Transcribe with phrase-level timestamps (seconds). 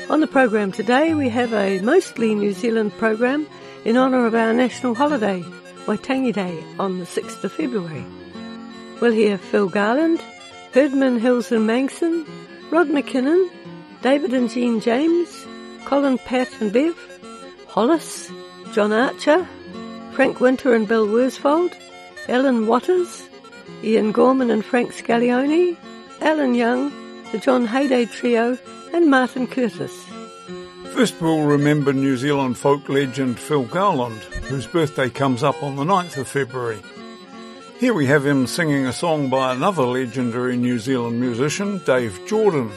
[0.08, 3.46] On the program today we have a mostly New Zealand program
[3.84, 5.44] in honour of our national holiday,
[5.84, 8.06] Waitangi Day, on the 6th of February.
[9.02, 10.22] We'll hear Phil Garland,
[10.72, 12.26] Herdman Hills and Mangsen,
[12.74, 13.48] Rod McKinnon,
[14.02, 15.46] David and Jean James,
[15.84, 16.98] Colin Pat and Bev,
[17.68, 18.32] Hollis,
[18.72, 19.46] John Archer,
[20.10, 21.72] Frank Winter and Bill Worsfold,
[22.26, 23.28] Ellen Waters,
[23.84, 25.76] Ian Gorman and Frank Scaglione,
[26.20, 26.90] Alan Young,
[27.30, 28.58] the John Hayday Trio,
[28.92, 29.94] and Martin Curtis.
[30.94, 35.84] First we'll remember New Zealand folk legend Phil Garland, whose birthday comes up on the
[35.84, 36.82] 9th of February.
[37.84, 42.70] Here we have him singing a song by another legendary New Zealand musician, Dave Jordan.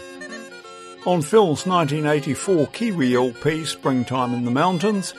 [1.05, 5.13] On Phil's 1984 Kiwi LP, Springtime in the Mountains,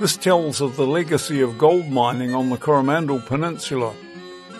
[0.00, 3.92] this tells of the legacy of gold mining on the Coromandel Peninsula,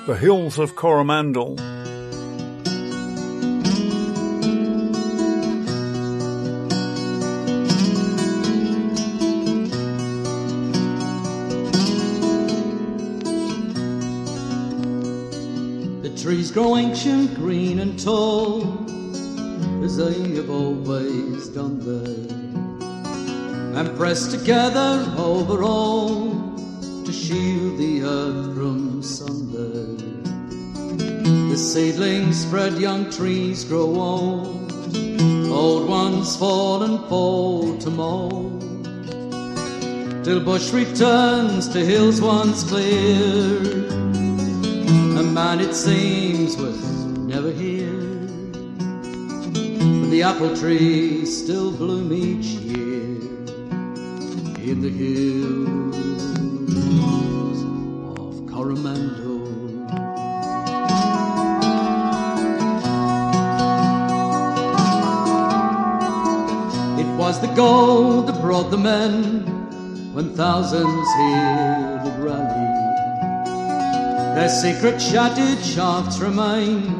[0.06, 1.56] the hills of Coromandel.
[16.56, 18.62] Grow ancient, green and tall,
[19.84, 26.56] as they have always done there, and pressed together over all
[27.04, 30.02] to shield the earth from sunday.
[31.50, 34.72] The seedlings spread, young trees grow old,
[35.52, 38.62] old ones fall and fall to mold,
[40.24, 44.05] till bush returns to hills once clear
[45.36, 48.00] man it seems was never here.
[50.00, 53.20] But the apple trees still bloom each year
[54.70, 55.94] in the hills
[58.18, 59.44] of Coromandel.
[66.98, 71.95] It was the gold that brought the men when thousands here.
[74.36, 76.92] Their secret shattered shafts remain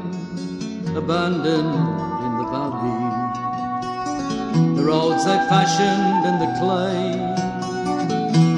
[0.97, 1.75] abandoned
[2.25, 3.03] in the valley.
[4.75, 7.21] The roads they fashioned in the clay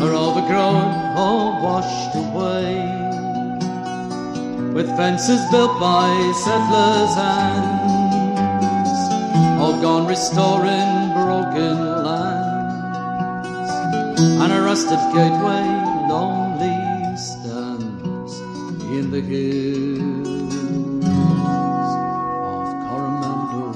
[0.01, 2.71] are overgrown or washed away.
[4.73, 6.15] With fences built by
[6.45, 7.91] settlers' hands,
[9.61, 13.73] all gone restoring broken lands,
[14.41, 16.48] and a rusted gateway stands
[18.99, 20.29] in the hills
[22.51, 23.73] of Coromandel.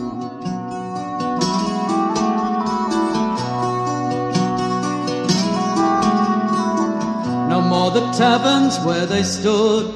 [7.48, 9.86] No more the taverns where they stood,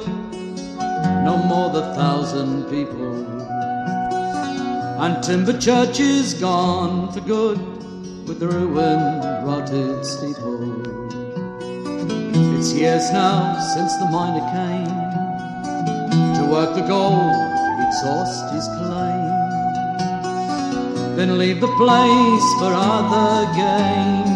[1.29, 3.17] no more the thousand people,
[5.03, 7.59] and timber churches gone for good
[8.27, 10.87] with the ruined, rotted steeple.
[12.57, 14.86] It's years now since the miner came
[16.49, 17.33] work the gold,
[17.87, 19.27] exhaust his claim,
[21.17, 24.27] then leave the place for other gain.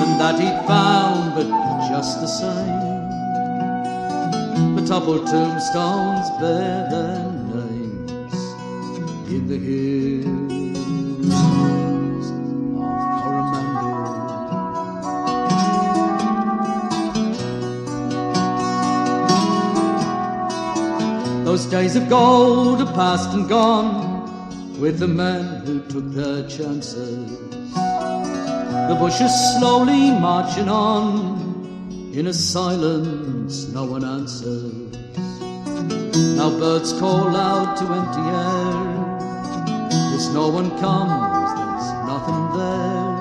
[0.00, 1.48] And that he'd found, but
[1.88, 3.06] just the same,
[4.76, 8.12] the toppled tombstones bear their names
[9.30, 10.28] in the hills
[21.70, 27.38] days of gold are past and gone with the men who took their chances.
[28.88, 34.72] The bush is slowly marching on in a silence no one answers.
[36.36, 38.88] Now birds call out to empty air.
[40.14, 43.18] As no one comes, there's nothing there.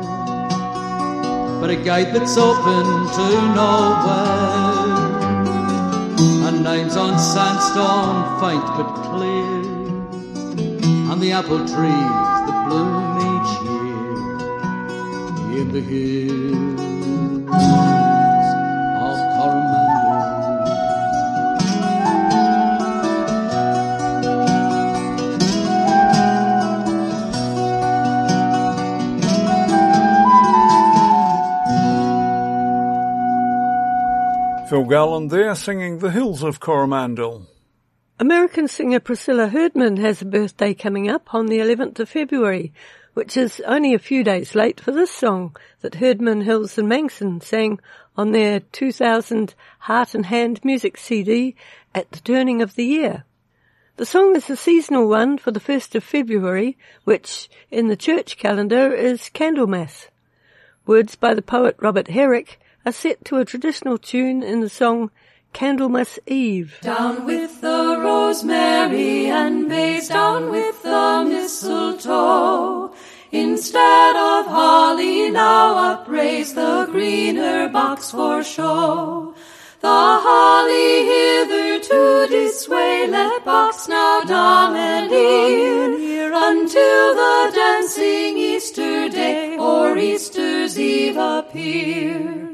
[1.60, 2.86] But a gate that's open
[3.18, 4.97] to nowhere.
[6.68, 9.62] Names on sandstone, faint but clear,
[11.10, 13.52] and the apple trees that bloom each
[15.54, 18.07] year in the hills.
[34.78, 37.48] Phil Garland there singing The Hills of Coromandel.
[38.20, 42.72] American singer Priscilla Herdman has a birthday coming up on the 11th of February,
[43.16, 47.42] which is only a few days late for this song that Herdman, Hills and Mangsen
[47.42, 47.80] sang
[48.16, 51.56] on their 2000 Heart and Hand music CD
[51.96, 53.24] at the turning of the year.
[53.96, 58.38] The song is a seasonal one for the 1st of February, which in the church
[58.38, 60.10] calendar is Candlemas.
[60.86, 65.12] Words by the poet Robert Herrick are set to a traditional tune in the song
[65.54, 66.78] Candlemas Eve.
[66.80, 72.94] Down with the rosemary and bays, down with the mistletoe.
[73.34, 79.36] Instead of holly, now upraise the greener box for show.
[79.82, 89.10] The holly hitherto did sway, let box now down domineer here until the dancing Easter
[89.10, 92.47] day or Easter's Eve appear.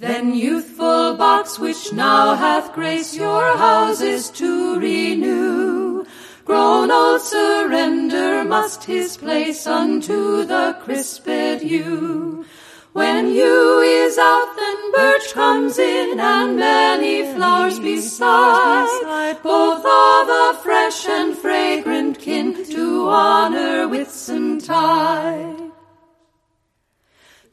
[0.00, 6.06] Then youthful box which now hath grace your houses to renew.
[6.46, 12.46] Grown old surrender must his place unto the crisped yew.
[12.94, 20.58] When yew is out, then birch comes in, and many flowers beside, both of a
[20.62, 25.49] fresh and fragrant kin to honor Whitsuntide.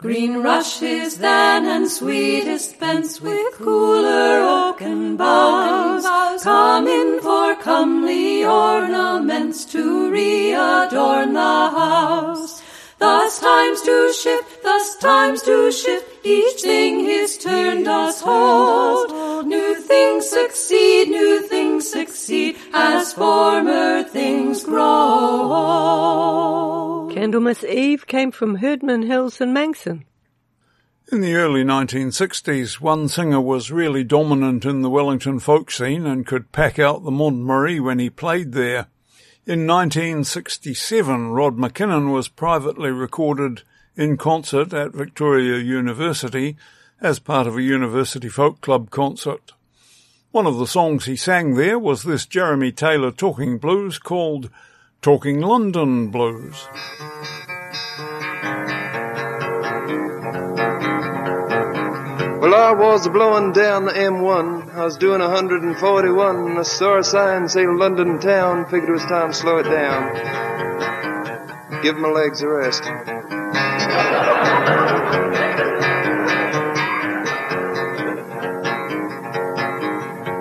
[0.07, 6.05] Green rushes then and sweetest bents with cooler oaken boughs
[6.45, 11.39] come in for comely ornaments to re-adorn the
[11.81, 12.63] house.
[12.99, 19.45] Thus times do shift, thus times do shift, each thing his turn does hold.
[19.47, 25.87] New things succeed, new things succeed, as former things grow.
[27.13, 30.03] Candlemas Eve came from Herdman, Hills and Mangsen.
[31.09, 36.27] In the early 1960s, one singer was really dominant in the Wellington folk scene and
[36.27, 38.87] could pack out the Monde Marie when he played there.
[39.45, 43.61] In 1967, Rod McKinnon was privately recorded
[43.97, 46.55] in concert at Victoria University
[47.01, 49.53] as part of a University Folk Club concert.
[50.31, 54.51] One of the songs he sang there was this Jeremy Taylor talking blues called
[55.01, 56.67] Talking London Blues.
[62.39, 64.75] Well, I was blowing down the M1.
[64.75, 66.57] I was doing 141.
[66.57, 68.65] I saw a sign say London town.
[68.65, 70.13] Figured it was time to slow it down.
[71.81, 72.83] Give my legs a rest.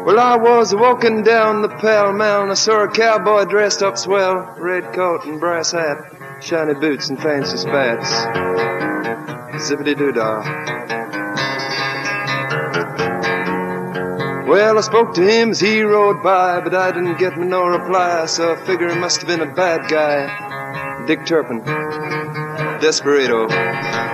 [0.07, 3.99] Well, I was walking down the Pall Mall and I saw a cowboy dressed up
[3.99, 5.99] swell, red coat and brass hat,
[6.41, 8.09] shiny boots and fancy spats.
[9.69, 10.43] Zippity doo dah.
[14.47, 17.67] Well, I spoke to him as he rode by, but I didn't get me no
[17.67, 21.05] reply, so I figure he must have been a bad guy.
[21.06, 21.65] Dick Turpin.
[22.81, 24.06] Desperado.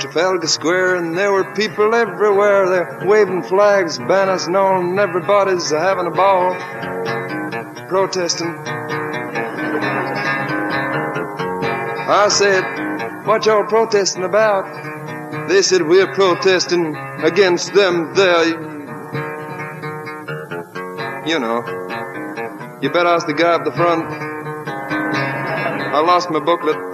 [0.00, 2.68] Trafalgar Square and there were people everywhere.
[2.68, 6.54] They're waving flags, banners and all, and everybody's having a ball,
[7.88, 8.54] protesting.
[12.10, 15.48] I said, what y'all protesting about?
[15.48, 18.44] They said, we're protesting against them there.
[21.26, 21.62] You know.
[22.80, 24.04] You better ask the guy up the front.
[25.94, 26.87] I lost my booklet.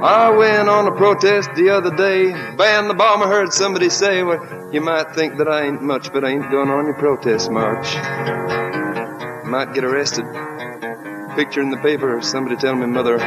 [0.00, 2.30] I went on a protest the other day.
[2.56, 6.12] Ban the bomb, I heard somebody say, well, you might think that I ain't much,
[6.12, 7.96] but I ain't going on your protest march.
[9.44, 10.24] Might get arrested.
[11.34, 13.18] Picture in the paper, somebody tell me mother.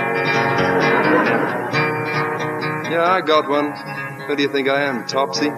[2.89, 3.73] Yeah, I got one.
[4.27, 5.49] Who do you think I am, Topsy?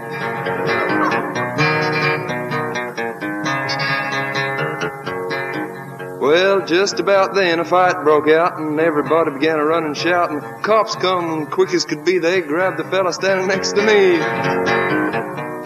[6.24, 10.32] Well, just about then a fight broke out and everybody began to run and shout
[10.32, 14.20] and cops come quick as could be they grabbed the fella standing next to me.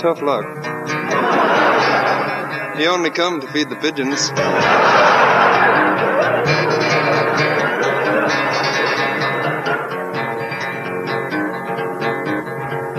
[0.01, 0.45] Tough luck.
[2.75, 4.31] He only come to feed the pigeons.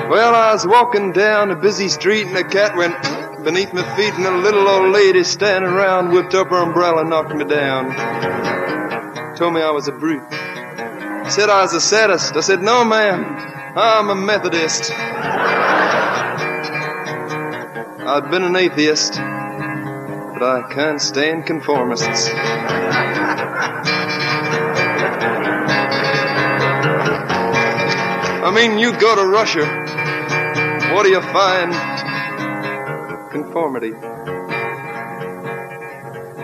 [0.08, 3.07] Well, I was walking down a busy street and a cat went
[3.48, 7.08] beneath my feet and a little old lady standing around whipped up her umbrella and
[7.08, 7.86] knocked me down.
[9.36, 10.20] Told me I was a brute.
[11.30, 12.36] Said I was a sadist.
[12.36, 13.24] I said, no ma'am,
[13.74, 14.92] I'm a Methodist.
[18.06, 22.28] I've been an atheist, but I can't stand conformists.
[28.44, 29.64] I mean, you go to Russia,
[30.92, 31.87] what do you find?
[33.30, 33.92] Conformity.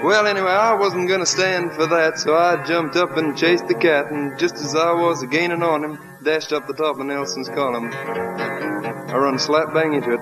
[0.04, 3.74] Well, anyway, I wasn't gonna stand for that, so I jumped up and chased the
[3.74, 7.48] cat, and just as I was gaining on him, dashed up the top of Nelson's
[7.48, 7.90] column.
[7.90, 10.20] I run slap bang into it.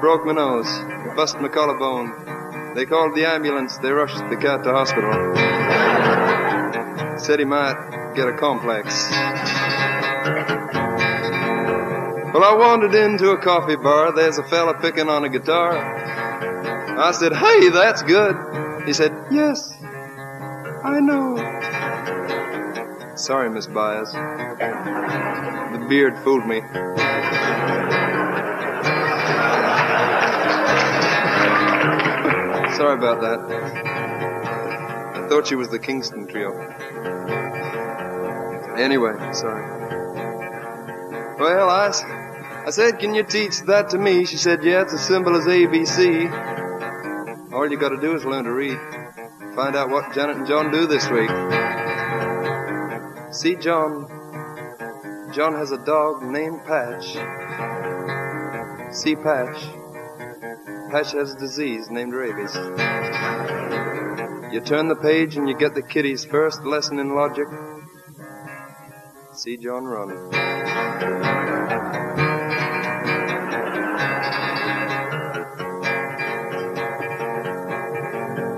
[0.00, 0.68] Broke my nose,
[1.16, 2.74] bust my collarbone.
[2.76, 5.10] They called the ambulance, they rushed the cat to hospital.
[7.18, 9.10] Said he might get a complex.
[12.34, 14.10] Well, I wandered into a coffee bar.
[14.12, 15.78] There's a fella picking on a guitar.
[16.98, 18.34] I said, hey, that's good.
[18.84, 19.72] He said, yes,
[20.82, 21.36] I know.
[23.14, 24.10] Sorry, Miss Byers.
[24.10, 26.60] The beard fooled me.
[32.74, 33.38] Sorry about that.
[35.22, 36.50] I thought she was the Kingston Trio.
[38.76, 39.70] Anyway, sorry.
[41.38, 41.90] Well, I,
[42.66, 44.24] I said, can you teach that to me?
[44.24, 47.52] She said, yeah, it's as simple as ABC.
[47.52, 48.78] All you gotta do is learn to read.
[49.54, 51.28] Find out what Janet and John do this week.
[53.34, 54.08] See, John,
[55.34, 57.04] John has a dog named Patch.
[58.94, 59.62] See, Patch.
[60.90, 62.54] Patch has a disease named rabies.
[64.54, 67.46] You turn the page and you get the kitty's first lesson in logic.
[69.34, 70.30] See John run.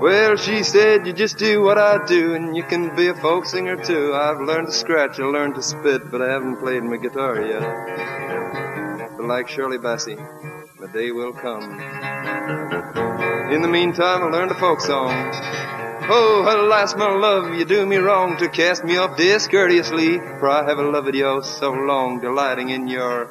[0.07, 3.45] Well, she said, you just do what I do and you can be a folk
[3.45, 4.13] singer too.
[4.13, 9.17] I've learned to scratch, I learned to spit, but I haven't played my guitar yet.
[9.17, 10.15] But like Shirley Bassey,
[10.79, 11.61] the day will come.
[13.51, 15.11] In the meantime, I learned a folk song.
[16.09, 20.63] Oh, alas, my love, you do me wrong to cast me off discourteously, for I
[20.69, 23.25] have loved you so long, delighting in your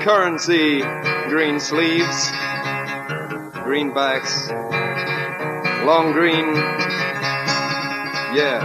[0.00, 0.82] currency,
[1.32, 2.28] green sleeves,
[3.64, 4.50] green backs,
[5.82, 6.44] long green,
[8.36, 8.62] yeah.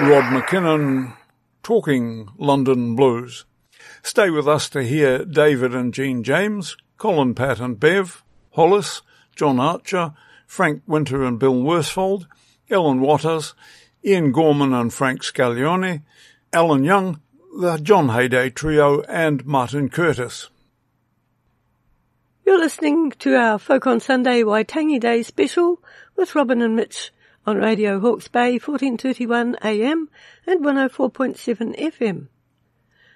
[0.00, 1.14] Rod McKinnon
[1.62, 3.44] talking London blues.
[4.02, 9.02] Stay with us to hear David and Jean James, Colin Pat and Bev, Hollis,
[9.36, 10.14] John Archer,
[10.46, 12.26] Frank Winter and Bill Worsfold,
[12.70, 13.54] Ellen Waters,
[14.04, 16.02] Ian Gorman and Frank Scaglione,
[16.52, 17.20] Alan Young,
[17.58, 20.50] the John Hayday Trio and Martin Curtis.
[22.44, 25.82] You're listening to our Folk on Sunday Waitangi Day special
[26.14, 27.10] with Robin and Mitch
[27.46, 30.10] on Radio Hawke's Bay 1431 AM
[30.46, 32.28] and 104.7 FM.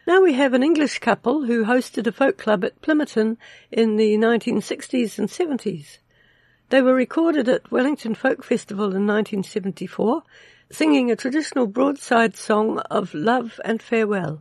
[0.06, 3.36] Now we have an English couple who hosted a folk club at Plympton
[3.70, 5.98] in the 1960s and 70s.
[6.72, 10.22] They were recorded at Wellington Folk Festival in 1974,
[10.70, 14.40] singing a traditional broadside song of love and farewell.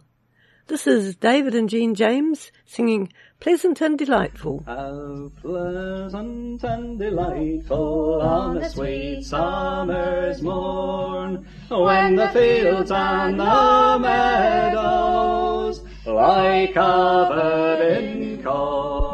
[0.68, 3.12] This is David and Jean James singing
[3.42, 4.64] Pleasant and Delightful.
[4.66, 15.82] How pleasant and delightful on a sweet summer's morn, when the fields and the meadows
[16.06, 19.11] lie covered in corn,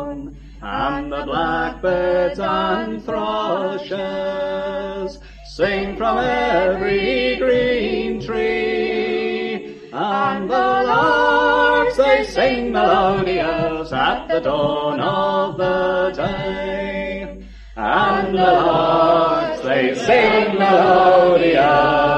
[0.88, 3.98] and the blackbirds and thrushes
[5.46, 15.58] sing from every green tree, and the larks they sing melodious at the dawn of
[15.58, 17.44] the day,
[17.76, 22.17] and the larks they sing melodious,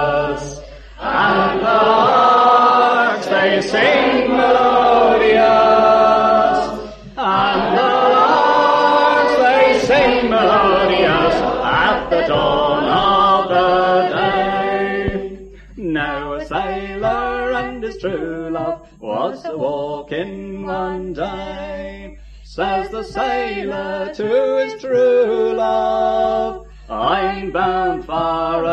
[19.29, 22.17] was a walking one day.
[22.43, 28.65] Says the sailor to his true love, I'm bound far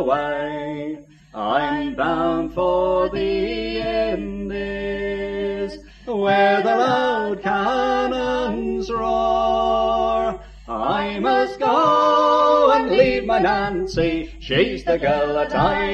[0.00, 0.98] away.
[1.34, 3.78] I'm bound for the
[4.12, 10.38] Indies, where the loud cannons roar.
[10.68, 15.84] I must go and leave my Nancy, she's the girl that I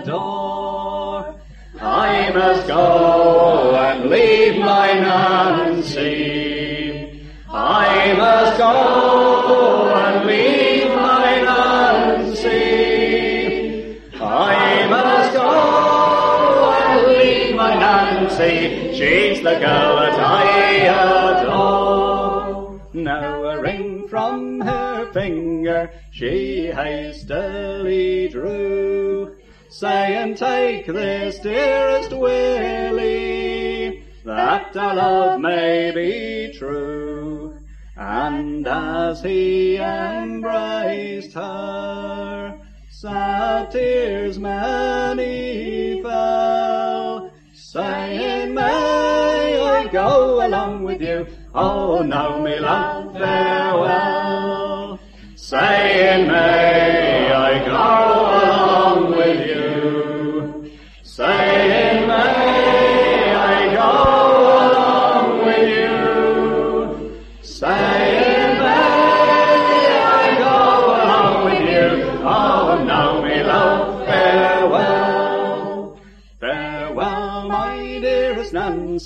[0.00, 0.43] adore.
[2.14, 6.12] I must go and leave my Nancy.
[7.50, 12.60] I must go and leave my Nancy.
[14.14, 15.50] I must go
[16.86, 18.94] and leave my Nancy.
[18.96, 20.44] She's the girl that I
[21.40, 22.80] adore.
[22.92, 28.73] Now a ring from her finger she hastily drew
[29.74, 37.58] saying, Take this, dearest Willie, that our love may be true.
[37.96, 51.02] And as he embraced her, sad tears many fell, saying, May I go along with
[51.02, 51.26] you?
[51.52, 55.00] Oh, no, me love, farewell.
[55.34, 58.33] Saying, May I go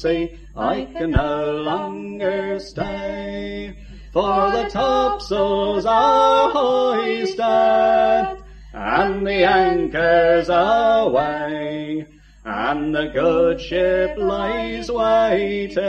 [0.09, 3.77] Nancy, I can no longer stay.
[4.12, 12.07] For the topsails are hoisted, and the anchors away,
[12.45, 15.85] and the good ship lies waiting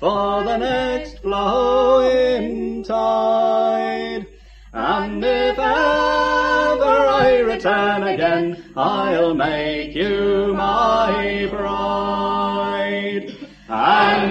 [0.00, 4.26] for the next flowing tide.
[4.72, 11.71] And if ever I return again, I'll make you my bride.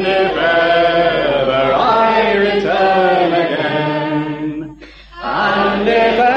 [0.03, 4.81] And if ever I return again,
[5.21, 6.31] and if ever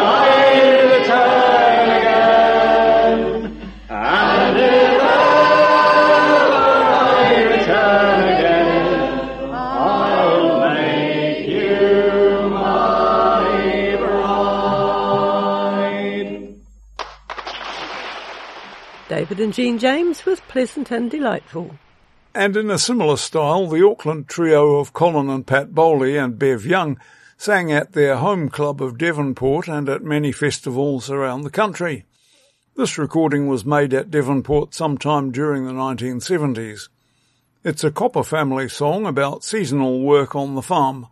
[0.00, 0.32] I
[0.88, 3.20] return again,
[3.90, 5.84] and if ever
[6.94, 13.96] I return again, I'll make you my
[15.60, 16.56] bride.
[19.10, 21.76] David and Jean James was pleasant and delightful.
[22.34, 26.66] And in a similar style, the Auckland trio of Colin and Pat Bowley and Bev
[26.66, 26.98] Young
[27.36, 32.04] sang at their home club of Devonport and at many festivals around the country.
[32.76, 36.88] This recording was made at Devonport sometime during the 1970s.
[37.64, 41.08] It's a Copper family song about seasonal work on the farm.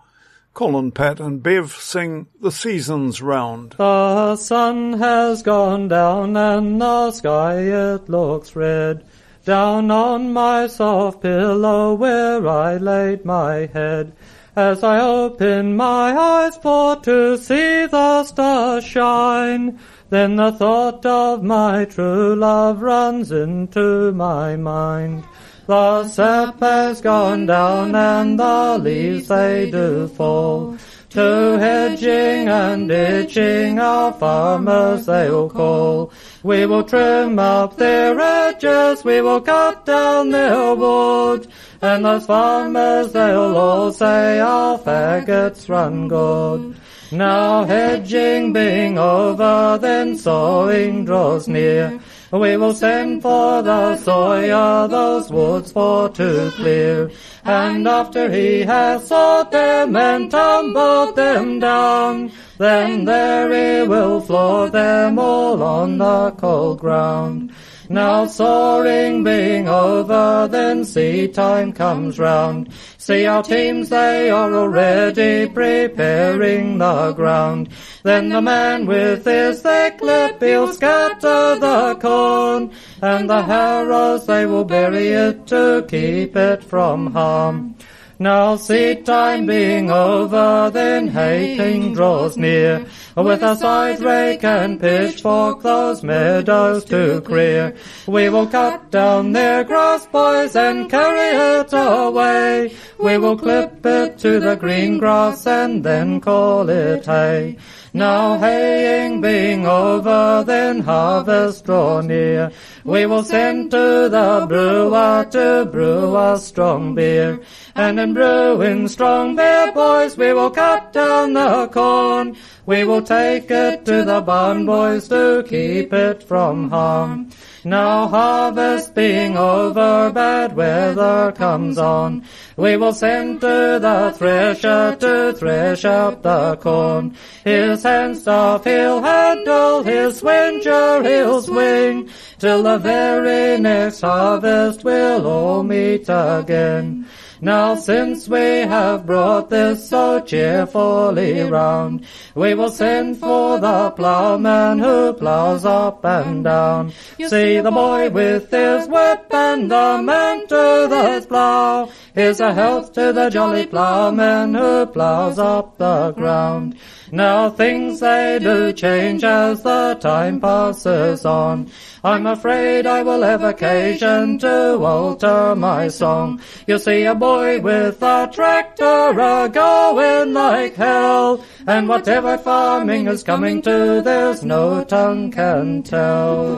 [0.55, 3.73] Colin, Pat and Bev sing The Seasons Round.
[3.73, 9.05] The sun has gone down and the sky it looks red.
[9.47, 14.13] Down on my soft pillow where I laid my head.
[14.57, 19.79] As I open my eyes for to see the stars shine,
[20.11, 25.23] then the thought of my true love runs into my mind.
[25.69, 30.77] The sap has gone down and the leaves they do fall.
[31.17, 36.13] To hedging and ditching our farmers they'll call.
[36.43, 41.49] We will trim up their edges, we will cut down their wood.
[41.81, 46.77] And those farmers they'll all say our faggots run good.
[47.11, 51.99] Now hedging being over, then sowing draws near.
[52.33, 57.11] We will send for the sawyer those woods for to clear.
[57.45, 64.69] And after he has sawed them and tumbled them down, then there he will floor
[64.71, 67.53] them all on the cold ground.
[67.89, 72.73] Now soaring being over, then sea time comes round.
[72.99, 77.69] See our teams, they are already preparing the ground.
[78.07, 82.71] Then the man with his thick lip, he'll scatter the corn,
[83.03, 87.75] and the harrows, they will bury it to keep it from harm.
[88.21, 92.87] Now seed time being over, then haying draws near.
[93.17, 97.75] With a scythe rake and pitchfork those meadows to clear.
[98.07, 102.77] We will cut down their grass, boys, and carry it away.
[102.99, 107.57] We will clip it to the green grass and then call it hay.
[107.95, 112.53] Now haying being over, then harvest draw near.
[112.85, 117.41] We will send to the brewer to brew us strong beer.
[117.75, 122.37] And in brewing strong beer, boys, we will cut down the corn.
[122.67, 127.31] We will take it to the barn, boys, to keep it from harm.
[127.67, 132.23] Now harvest being over, bad weather comes on.
[132.57, 137.17] We will send to the thresher to thresh out the corn.
[137.43, 145.65] His handstaff he'll handle, his swinger he'll swing, till the very next harvest we'll all
[145.65, 147.07] meet again.
[147.41, 154.79] Now since we have brought this so cheerfully round, we will send for the ploughman
[154.79, 156.93] who ploughs up and down.
[157.19, 161.91] You See the boy with his whip and the man to the plough.
[162.15, 166.77] Here's a health to the jolly ploughman who ploughs up the ground.
[167.11, 171.71] Now things they do change as the time passes on.
[172.03, 176.41] I'm afraid I will have occasion to alter my song.
[176.67, 183.23] You see a boy with a tractor a going like hell, and whatever farming is
[183.25, 186.57] coming to, there's no tongue can tell.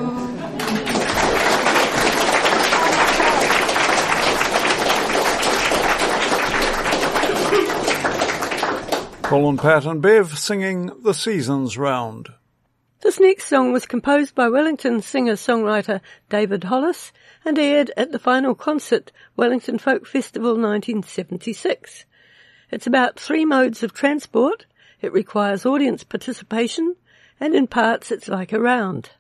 [9.23, 12.31] Colin Pat and Bev singing The Seasons Round.
[13.03, 17.12] This next song was composed by Wellington singer-songwriter David Hollis
[17.44, 22.07] and aired at the final concert Wellington Folk Festival 1976.
[22.71, 24.66] It's about three modes of transport,
[25.01, 26.97] it requires audience participation,
[27.41, 29.11] and in parts it's like a round.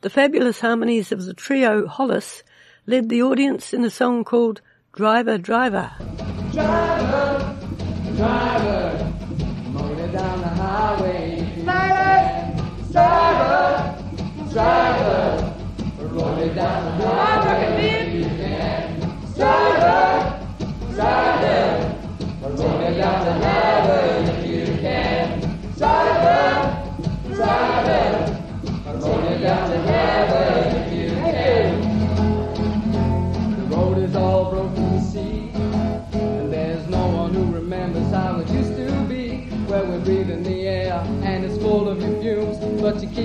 [0.00, 2.42] The fabulous harmonies of the trio Hollis
[2.86, 4.60] led the audience in a song called
[4.92, 5.92] Driver, Driver.
[6.52, 7.58] Driver,
[8.16, 9.14] driver,
[9.72, 11.52] motor down the highway.
[11.64, 15.54] Driver, driver, driver,
[16.54, 17.23] down the highway.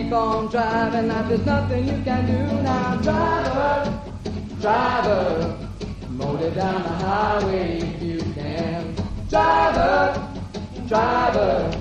[0.09, 2.95] Keep on driving like there's nothing you can do now.
[2.95, 4.01] Driver,
[4.59, 5.69] driver,
[6.09, 8.95] motor down the highway if you can.
[9.29, 10.27] Driver,
[10.87, 11.71] driver,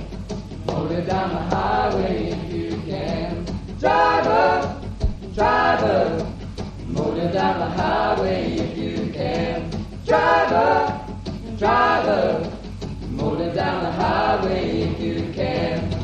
[0.67, 3.47] motor down the highway if you can.
[3.81, 4.79] Driver,
[5.35, 6.33] driver,
[6.87, 9.71] motor down the highway if you can.
[10.05, 11.01] Driver,
[11.57, 12.53] driver,
[13.09, 15.98] motor down the highway if you can.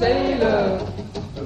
[0.00, 0.80] Sailor,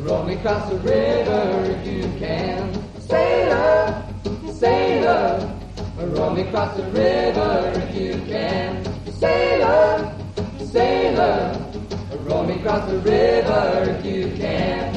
[0.07, 2.73] roll me across the river if you can.
[3.01, 4.07] Sailor,
[4.53, 5.59] sailor,
[5.99, 8.85] roll me across the river if you can.
[9.15, 10.17] Sailor,
[10.65, 11.37] sailor,
[12.21, 14.95] roll me across the river if you can.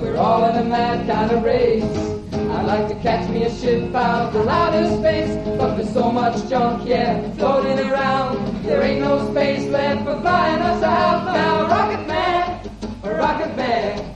[0.00, 2.23] We're all in a mad kind of race.
[2.64, 6.48] I'd like to catch me a ship out of outer space, but there's so much
[6.48, 8.64] junk, yeah, floating around.
[8.64, 11.68] There ain't no space left for flying us out now.
[11.68, 12.70] Rocket man,
[13.02, 14.14] rocket man,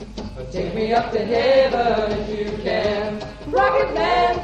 [0.50, 3.20] take me up to heaven if you can.
[3.48, 4.38] Rocket man,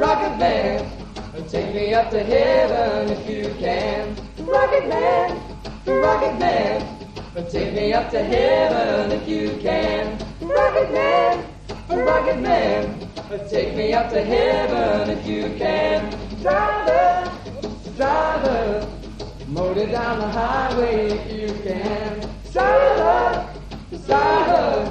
[0.00, 4.16] rocket man, take me up to heaven if you can.
[4.38, 5.38] Rocket man,
[5.84, 6.98] rocket man,
[7.50, 10.18] take me up to heaven if you can.
[10.40, 11.44] Rocket man,
[11.90, 16.10] rocket man, take me up to heaven if you can.
[16.40, 17.32] Driver,
[17.96, 18.88] driver,
[19.48, 22.30] motor down the highway if you can.
[22.52, 23.48] Driver,
[24.06, 24.88] driver,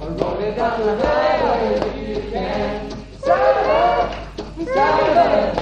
[0.00, 2.88] roll it down the highway if you can.
[3.22, 4.26] Driver,
[4.64, 5.60] driver,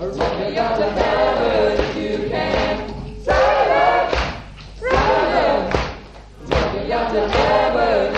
[0.00, 3.24] roll it down to heaven if you can.
[3.24, 4.16] Driver,
[4.80, 5.78] driver,
[6.40, 8.17] roll it down to heaven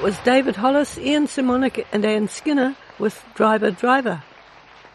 [0.00, 4.22] That was David Hollis, Ian Simonik and Ann Skinner with Driver Driver.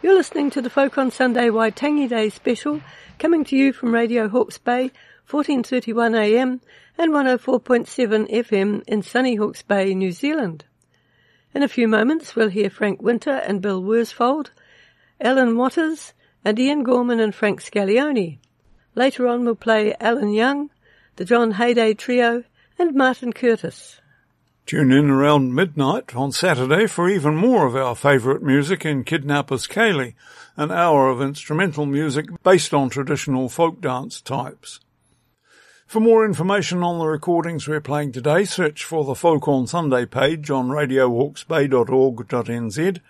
[0.02, 2.80] You're listening to the Folk on Sunday Waitangi Day special
[3.16, 4.90] coming to you from Radio Hawke's Bay,
[5.30, 6.60] 1431 AM
[6.98, 10.64] and 104.7 FM in sunny Hawke's Bay, New Zealand.
[11.54, 14.50] In a few moments we'll hear Frank Winter and Bill Worsfold,
[15.20, 16.14] Ellen Waters
[16.44, 18.38] and Ian Gorman and Frank Scaglione.
[18.96, 20.70] Later on we'll play Alan Young,
[21.14, 22.42] the John Hayday Trio
[22.76, 24.00] and Martin Curtis.
[24.66, 29.68] Tune in around midnight on Saturday for even more of our favourite music in Kidnappers
[29.68, 30.14] Ceilidh,
[30.56, 34.80] an hour of instrumental music based on traditional folk dance types.
[35.86, 40.04] For more information on the recordings we're playing today, search for the Folk on Sunday
[40.04, 43.00] page on radiohawksbay.org.nz,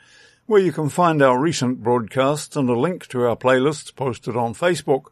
[0.45, 4.53] where you can find our recent broadcasts and a link to our playlists posted on
[4.53, 5.05] Facebook.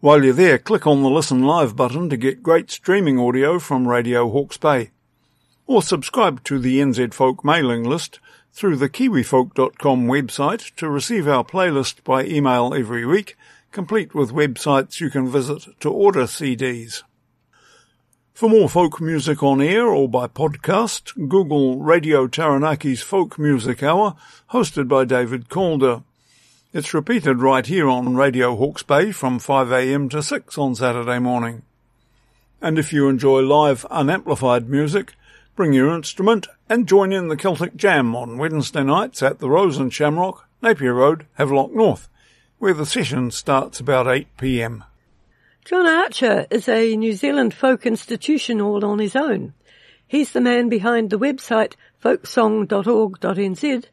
[0.00, 3.86] While you're there, click on the Listen Live button to get great streaming audio from
[3.86, 4.92] Radio Hawke's Bay
[5.66, 8.20] or subscribe to the NZ Folk mailing list
[8.52, 13.36] through the kiwifolk.com website to receive our playlist by email every week,
[13.70, 17.02] complete with websites you can visit to order CDs.
[18.32, 24.14] For more folk music on air or by podcast, Google Radio Taranaki's Folk Music Hour,
[24.50, 26.02] hosted by David Calder.
[26.72, 31.62] It's repeated right here on Radio Hawke's Bay from 5am to 6 on Saturday morning.
[32.60, 35.14] And if you enjoy live unamplified music,
[35.56, 39.78] Bring your instrument and join in the Celtic Jam on Wednesday nights at the Rose
[39.78, 42.10] and Shamrock, Napier Road, Havelock North,
[42.58, 44.84] where the session starts about 8pm.
[45.64, 49.54] John Archer is a New Zealand folk institution all on his own.
[50.06, 51.72] He's the man behind the website
[52.04, 53.84] folksong.org.nz,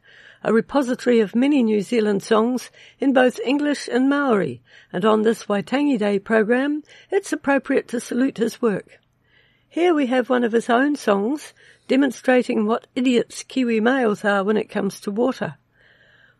[0.42, 4.60] a repository of many New Zealand songs in both English and Maori,
[4.92, 9.00] and on this Waitangi Day program, it's appropriate to salute his work.
[9.74, 11.52] Here we have one of his own songs
[11.88, 15.56] demonstrating what idiots Kiwi males are when it comes to water.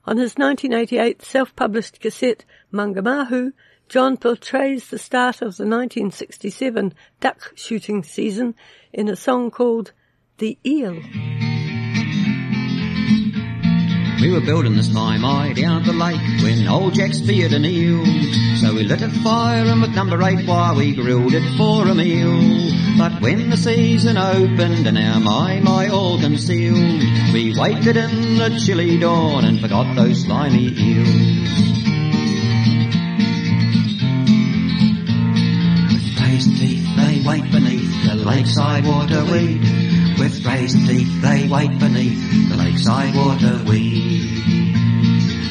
[0.04, 3.52] On his 1988 self-published cassette, Mangamahu,
[3.88, 8.54] John portrays the start of the 1967 duck shooting season
[8.92, 9.90] in a song called
[10.38, 11.02] The Eel.
[14.24, 17.66] We were building this time eye down at the lake when old Jack speared an
[17.66, 18.02] eel.
[18.56, 21.94] So we lit a fire and with number eight while we grilled it for a
[21.94, 22.72] meal.
[22.96, 27.02] But when the season opened and our maimai all concealed,
[27.34, 31.60] we waited in the chilly dawn and forgot those slimy eels.
[35.92, 40.03] With raised teeth they wait beneath the lakeside water weed.
[40.18, 44.74] With raised teeth they wait beneath the lakeside water weed.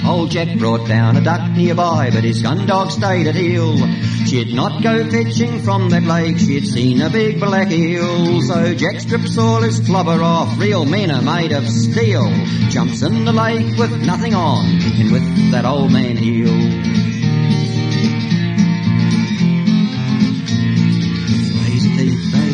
[0.06, 3.78] Old Jack brought down a duck nearby, but his gun dog stayed at heel.
[4.26, 8.41] She'd not go fetching from that lake, she'd seen a big black eel.
[8.41, 12.30] So Jack strips all his flubber off, real men are made of steel.
[12.69, 16.52] Jumps in the lake with nothing on, and with that old man heel.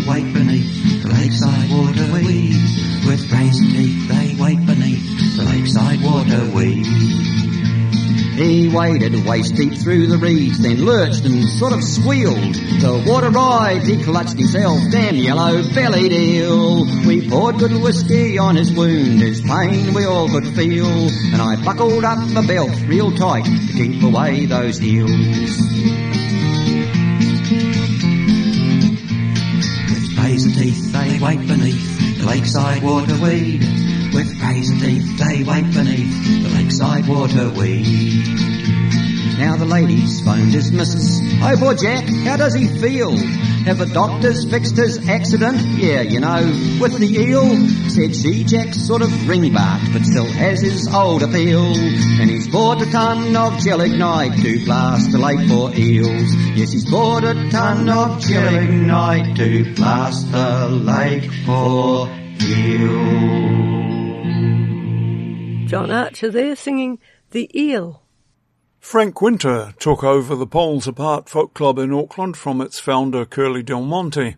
[0.07, 2.55] Wait beneath the lakeside water weed.
[3.05, 6.85] With raised teeth they wait beneath the lakeside water weed.
[8.39, 12.55] He waded waist deep through the reeds, then lurched and sort of squealed.
[12.79, 16.85] The water ride, he clutched himself, damn yellow bellied eel.
[17.05, 20.87] We poured good whiskey on his wound, his pain we all could feel.
[20.87, 26.18] And I buckled up my belt real tight to keep away those eels.
[30.39, 33.59] Razor teeth they wait beneath the lakeside water weed.
[34.13, 39.08] With razor teeth they wait beneath the lakeside water weed.
[39.39, 41.21] Now the ladies phoned his missus.
[41.41, 43.15] Oh poor Jack, how does he feel?
[43.63, 45.61] Have the doctors fixed his accident?
[45.79, 46.41] Yeah, you know,
[46.81, 47.47] with the eel.
[47.89, 51.73] Said she, Jack's sort of ringbarked, but still has his old appeal.
[51.73, 56.35] And he's bought a ton of gelignite to blast the lake for eels.
[56.57, 62.09] Yes, he's bought a ton of gelignite to blast the lake for
[62.41, 63.29] eels.
[65.71, 66.99] John Archer there singing
[67.31, 68.01] The Eel.
[68.89, 73.61] Frank Winter took over the Poles Apart Folk Club in Auckland from its founder Curly
[73.61, 74.35] Del Monte.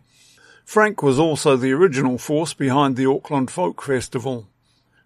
[0.62, 4.46] Frank was also the original force behind the Auckland Folk Festival.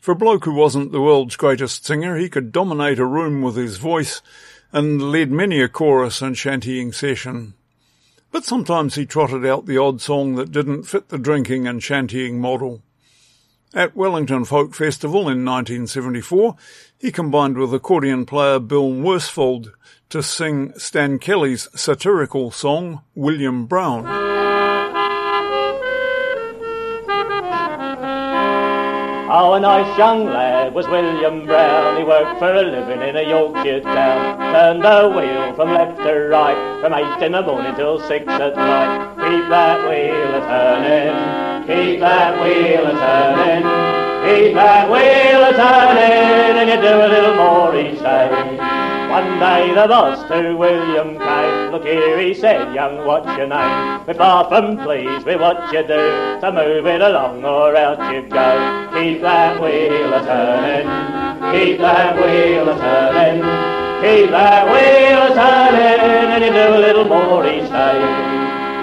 [0.00, 3.54] For a bloke who wasn't the world's greatest singer, he could dominate a room with
[3.54, 4.20] his voice
[4.72, 7.54] and led many a chorus and shantying session.
[8.32, 12.40] But sometimes he trotted out the odd song that didn't fit the drinking and shantying
[12.40, 12.82] model.
[13.76, 16.56] At Wellington Folk Festival in 1974,
[16.98, 19.72] he combined with accordion player Bill Worsfold
[20.08, 24.06] to sing Stan Kelly's satirical song William Brown.
[29.28, 31.98] Oh, a nice young lad was William Brown.
[31.98, 34.38] He worked for a living in a Yorkshire town.
[34.54, 38.56] Turned the wheel from left to right, from eight in the morning till six at
[38.56, 39.16] night.
[39.16, 43.62] Keep that wheel a turning, keep that wheel a turning,
[44.26, 48.28] keep that wheel a turning, and you do a little more each day.
[49.08, 51.70] One day the boss to William came.
[51.70, 54.04] Look here, he said, young, what's your name?
[54.06, 58.22] We're far from pleased with what you do, so move it along or out you
[58.22, 58.48] go.
[58.94, 60.88] Keep that wheel a turning,
[61.52, 63.42] keep that wheel a turning,
[64.02, 68.35] keep that wheel a turning, and you do a little more each day.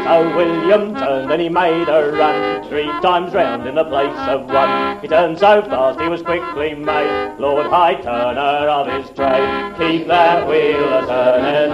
[0.04, 4.46] So William turned and he made a run three times round in the place of
[4.48, 5.00] one.
[5.02, 9.76] He turned so fast he was quickly made Lord High Turner of his trade.
[9.78, 11.72] Keep that wheel a turning,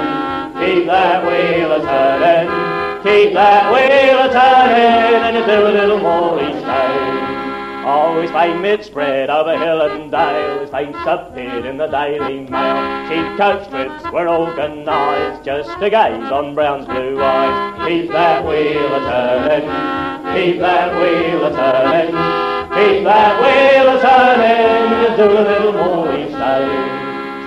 [0.61, 5.99] keep that wheel a turning, keep that wheel a turning, and you do a little
[5.99, 7.18] more each day.
[7.91, 13.09] Oh, find it spread over hill and dale, his face appeared in the Daily Mail.
[13.09, 17.89] Cheap coach trips were organised just to gaze on Brown's blue eyes.
[17.89, 19.65] Keep that wheel a turning,
[20.35, 22.13] keep that wheel a turning,
[22.77, 26.98] keep that wheel a turning, just do a little more each day.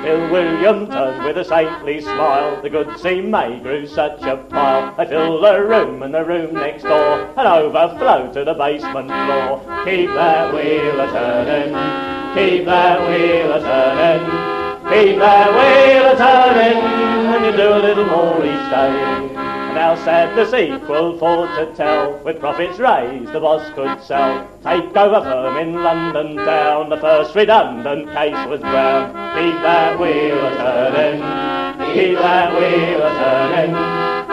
[0.02, 2.60] Till William turned with a saintly smile.
[2.60, 4.94] The goods he made grew such a pile.
[4.96, 9.60] They filled the room and the room next door and overflow to the basement floor.
[9.84, 11.72] Keep that wheel a turning,
[12.34, 14.26] keep that wheel a turning,
[14.90, 19.51] keep that wheel a turning, and you do a little more each day.
[19.74, 24.46] Now sad the sequel for to tell, with profits raised the boss could sell.
[24.62, 29.08] Take over firm in London town, the first redundant case was Brown.
[29.34, 31.20] Keep that wheel a turning,
[31.94, 33.72] keep that wheel a turning,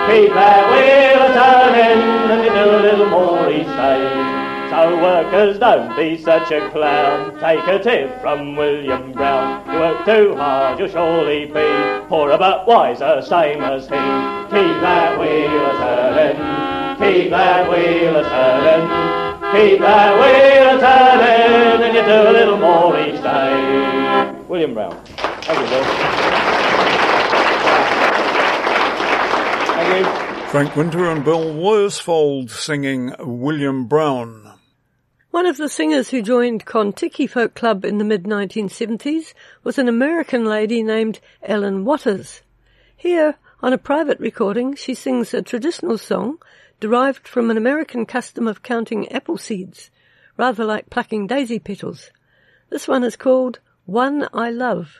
[0.09, 4.28] keep that wheel a turning, and you do a little more each day.
[4.69, 7.39] So workers, don't be such a clown.
[7.39, 9.65] Take a tip from William Brown.
[9.65, 13.89] You work too hard, you'll surely be poorer but wiser, same as he.
[13.89, 16.37] Keep that wheel a turning,
[16.99, 18.87] keep that wheel a turning,
[19.53, 24.43] keep that wheel a turning, and you do a little more each day.
[24.47, 25.03] William Brown.
[25.05, 25.83] Thank you, Bill.
[29.73, 30.47] Thank you.
[30.49, 34.48] Frank Winter and Bill Worsfold singing William Brown.
[35.31, 40.43] One of the singers who joined Kon-Tiki Folk Club in the mid-1970s was an American
[40.43, 42.41] lady named Ellen Waters.
[42.97, 46.39] Here, on a private recording, she sings a traditional song
[46.79, 49.91] derived from an American custom of counting apple seeds,
[50.35, 52.09] rather like plucking daisy petals.
[52.71, 54.99] This one is called One I Love.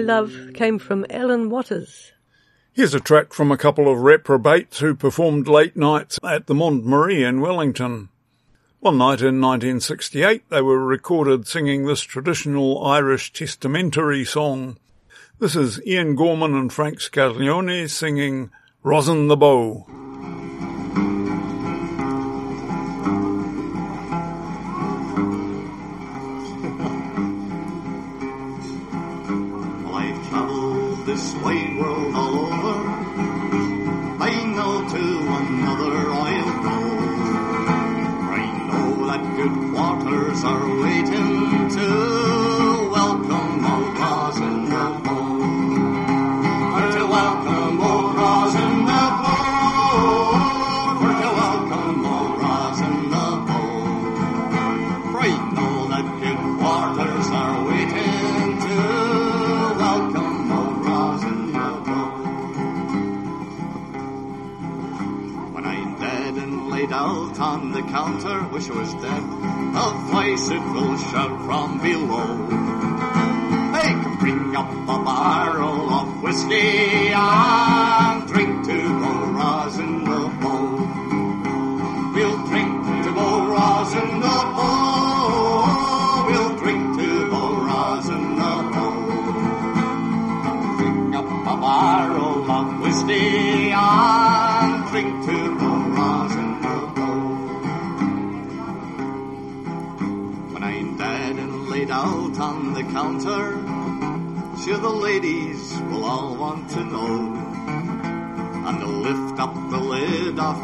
[0.00, 2.12] Love came from Ellen Waters.
[2.72, 6.84] Here's a track from a couple of reprobates who performed late nights at the Monde
[6.84, 8.08] Marie in Wellington.
[8.78, 14.78] One night in 1968 they were recorded singing this traditional Irish testamentary song.
[15.38, 18.50] This is Ian Gorman and Frank Scaglione singing
[18.82, 19.86] Rosin the Bow.
[31.20, 32.76] This wide world all over.
[34.22, 35.04] I know to
[35.38, 36.78] another I'll go.
[38.38, 41.39] I know that good quarters are waiting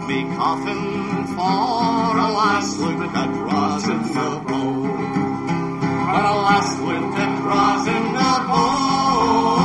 [0.07, 4.87] me coffin for a last look at Rosin the Bow.
[6.07, 9.57] For a last look at Rosin the Bow.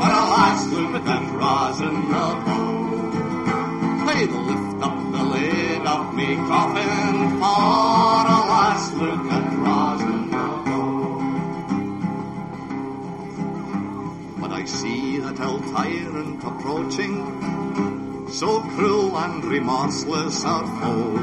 [0.00, 2.64] For a last look at Rosin the Bow.
[4.06, 10.46] They'd lift up the lid of me coffin for a last look at Rosin the
[10.64, 10.80] Bow.
[14.40, 17.14] But I see that old tyrant approaching,
[18.30, 18.93] so cruel
[19.48, 20.44] remorseless
[20.80, 21.16] foe.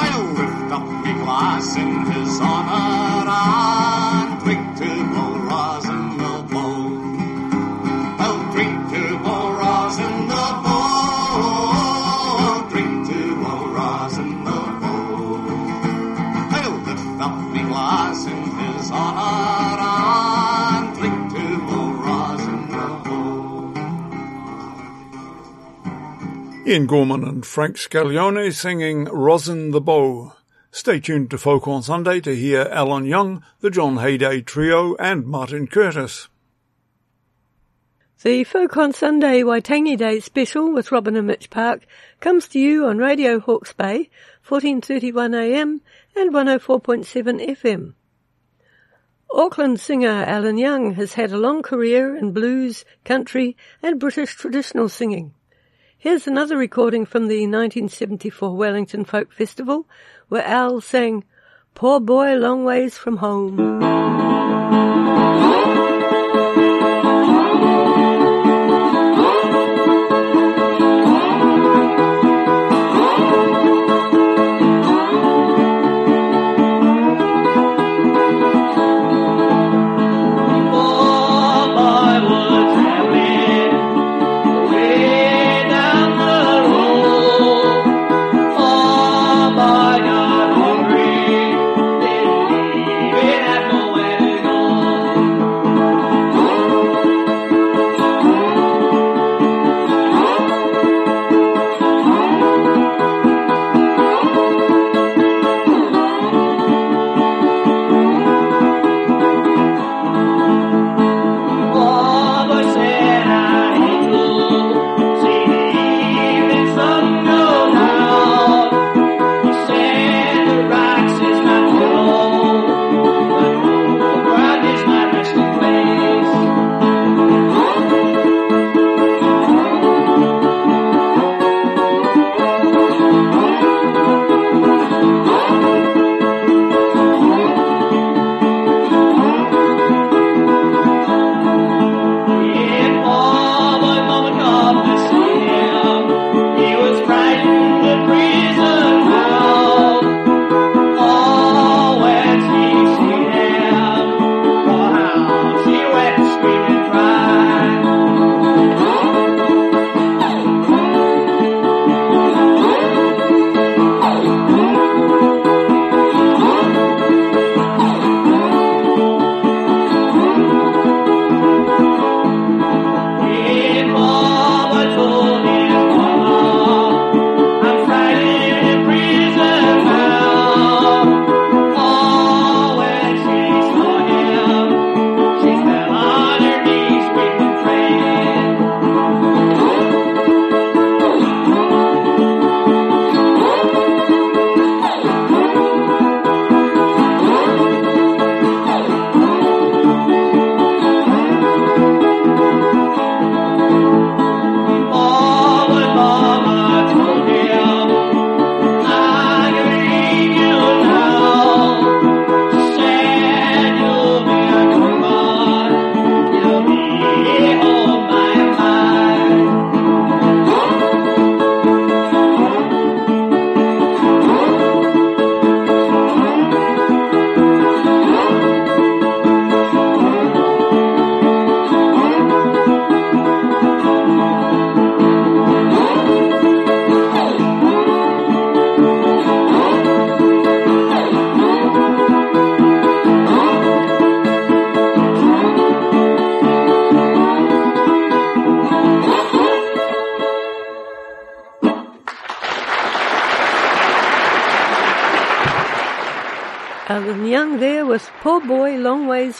[0.00, 2.87] I'll lift up me glass in his honor
[26.68, 30.34] Ian Gorman and Frank Scaglione singing Rosin the Bow.
[30.70, 35.24] Stay tuned to Folk on Sunday to hear Alan Young, the John Hayday Trio and
[35.24, 36.28] Martin Curtis.
[38.22, 41.86] The Folk on Sunday Waitangi Day special with Robin and Mitch Park
[42.20, 44.10] comes to you on Radio Hawke's Bay,
[44.46, 45.80] 1431am
[46.16, 47.94] and 104.7 FM.
[49.30, 54.90] Auckland singer Alan Young has had a long career in blues, country and British traditional
[54.90, 55.32] singing.
[56.00, 59.84] Here's another recording from the 1974 Wellington Folk Festival
[60.28, 61.24] where Al sang
[61.74, 64.47] Poor Boy Long Ways from Home.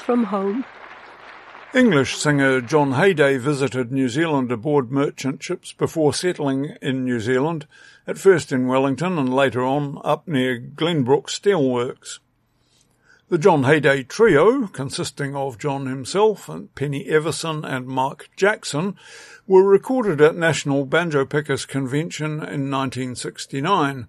[0.09, 0.65] From Home.
[1.75, 7.67] English singer John Hayday visited New Zealand aboard merchant ships before settling in New Zealand,
[8.07, 12.21] at first in Wellington and later on up near Glenbrook Steelworks.
[13.29, 18.97] The John Hayday Trio, consisting of John himself and Penny Everson and Mark Jackson,
[19.47, 24.09] were recorded at National Banjo Pickers Convention in 1969.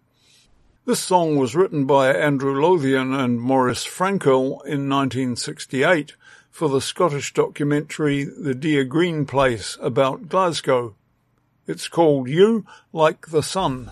[0.89, 6.15] This song was written by Andrew Lothian and Maurice Frankel in 1968
[6.49, 10.95] for the Scottish documentary The Dear Green Place about Glasgow.
[11.67, 13.91] It's called You Like the Sun.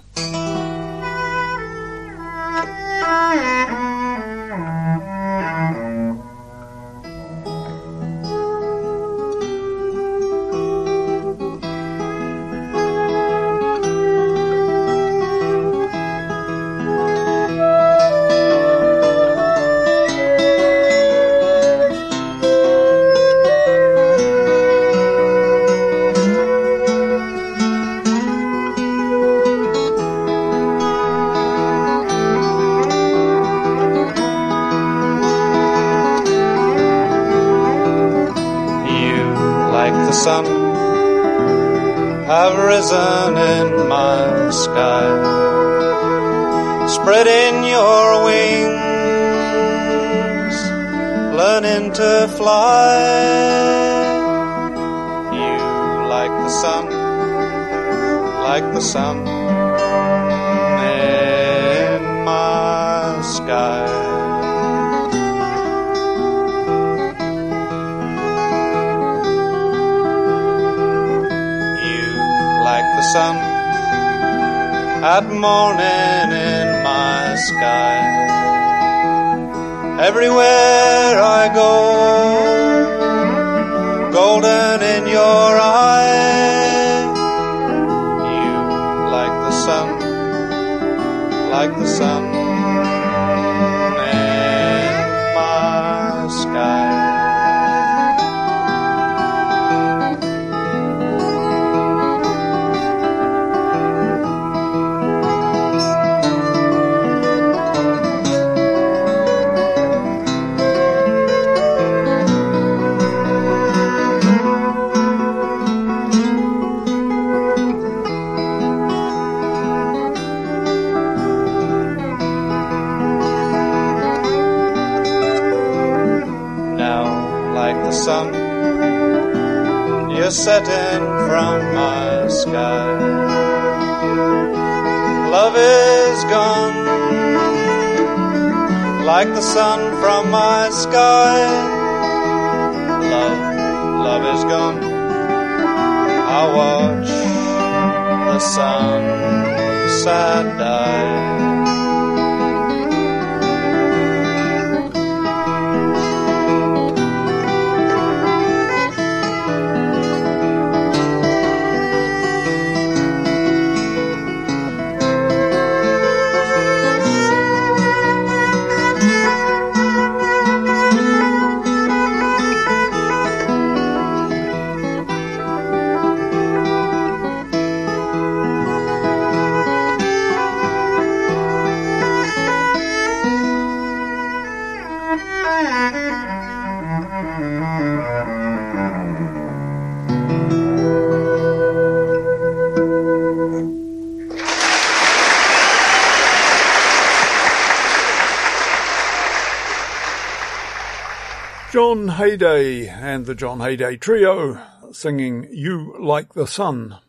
[202.37, 204.61] Hayday and the John Hayday Trio
[204.91, 206.99] singing You Like the Sun.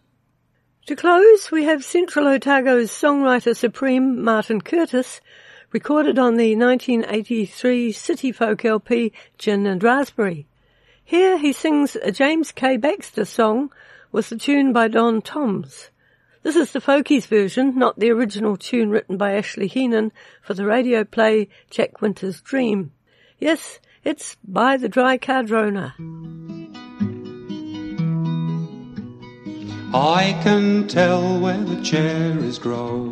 [0.87, 5.20] To close, we have Central Otago's songwriter supreme Martin Curtis,
[5.70, 10.47] recorded on the 1983 City Folk LP Gin and Raspberry.
[11.05, 12.79] Here he sings a James K.
[12.79, 13.70] Baxter song
[14.11, 15.91] with the tune by Don Toms.
[16.43, 20.11] This is the Folkies version, not the original tune written by Ashley Heenan
[20.41, 22.93] for the radio play Jack Winter's Dream.
[23.39, 23.79] Yes,
[24.09, 25.95] it's by the Dry Cardrona.
[29.95, 33.11] I can tell where the cherries grow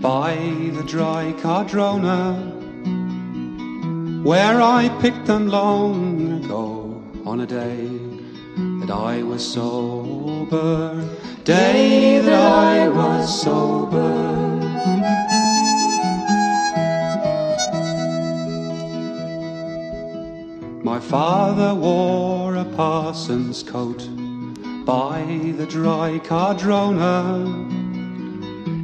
[0.00, 0.34] by
[0.76, 2.34] the dry cardrona,
[4.22, 7.88] where I picked them long ago on a day
[8.80, 11.08] that I was sober,
[11.44, 14.57] day that I was sober.
[20.88, 24.08] My father wore a parson's coat
[24.86, 25.22] by
[25.58, 27.12] the dry cardrona.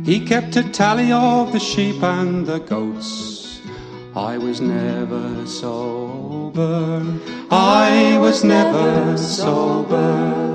[0.04, 3.62] He kept a tally of the sheep and the goats.
[4.14, 7.02] I was never sober.
[7.50, 10.54] I was never sober.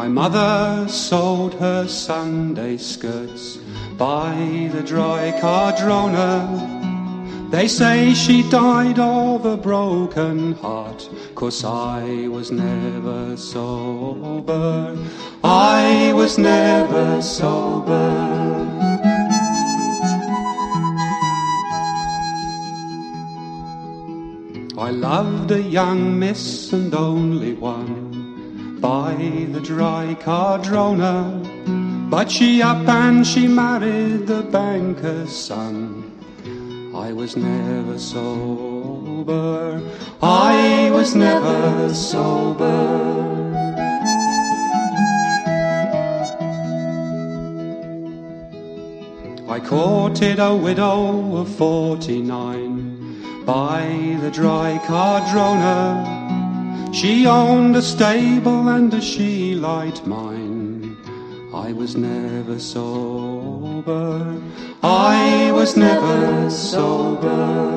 [0.00, 3.58] My mother sold her Sunday skirts
[3.98, 6.48] by the dry cardrona.
[7.50, 14.96] They say she died of a broken heart, cause I was never sober.
[15.44, 18.08] I was never sober.
[24.78, 28.09] I loved a young miss and only one
[28.80, 29.14] by
[29.52, 31.42] the dry cardrona.
[32.10, 36.10] But she up and she married the banker's son.
[36.94, 39.80] I was never sober.
[40.22, 43.10] I was never sober.
[49.48, 56.19] I courted a widow of forty nine by the dry cardrona.
[56.92, 60.96] She owned a stable and a she light mine.
[61.54, 64.40] I was never sober.
[64.82, 67.70] I was never sober.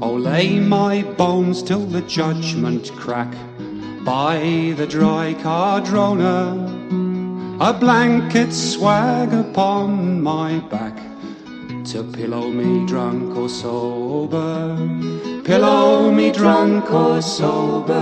[0.00, 3.32] Oh, lay my bones till the judgment crack
[4.04, 6.68] by the dry cardrona.
[7.60, 11.11] A blanket swag upon my back
[11.84, 14.76] to pillow me drunk or sober.
[15.44, 17.92] Pillow me drunk or sober.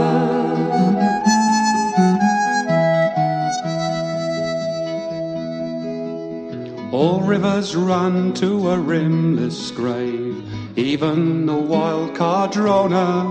[6.92, 10.44] All rivers run to a rimless grave,
[10.76, 13.24] even the wild cardrona.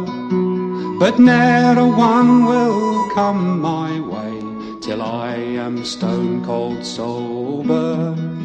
[0.99, 8.38] But ne'er a one will come my way till I am stone cold sober.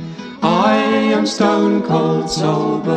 [0.46, 0.74] I
[1.16, 2.92] am stone cold sober.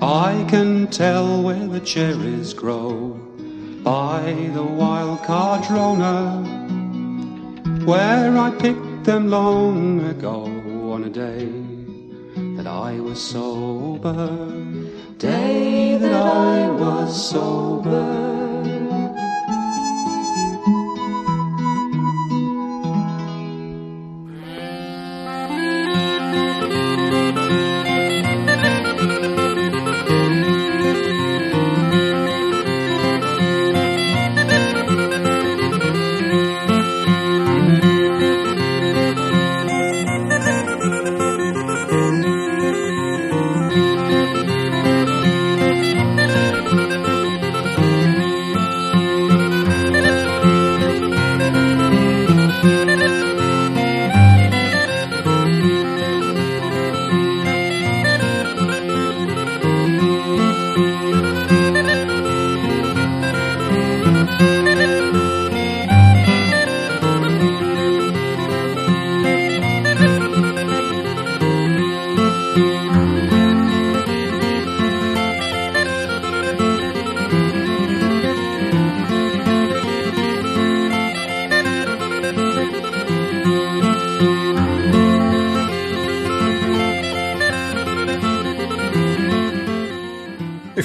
[0.00, 3.18] I can tell where the cherries grow
[3.82, 6.44] by the wild cardrona,
[7.84, 10.44] where I picked them long ago
[10.92, 11.50] on a day
[12.56, 14.28] that I was sober,
[15.18, 18.55] day that I was sober.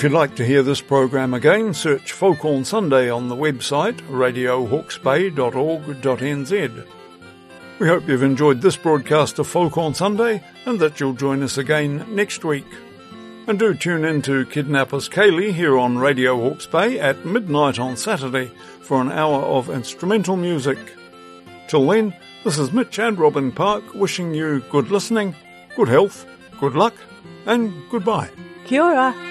[0.01, 3.97] If you'd like to hear this program again, search Folk on Sunday on the website
[4.09, 6.87] radiohawkesbay.org.nz.
[7.77, 11.59] We hope you've enjoyed this broadcast of Folk on Sunday and that you'll join us
[11.59, 12.65] again next week.
[13.45, 17.95] And do tune in to Kidnappers Ceilidh here on Radio Hawke's Bay at midnight on
[17.95, 18.47] Saturday
[18.81, 20.79] for an hour of instrumental music.
[21.67, 25.35] Till then, this is Mitch and Robin Park wishing you good listening,
[25.75, 26.25] good health,
[26.59, 26.95] good luck,
[27.45, 28.31] and goodbye.
[28.65, 29.30] Kia ora.